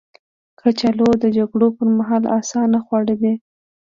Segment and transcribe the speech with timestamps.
[0.59, 3.33] کچالو د جګړو پر مهال اسانه خواړه دي